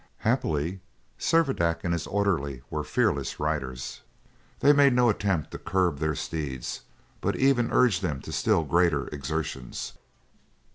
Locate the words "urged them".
7.71-8.19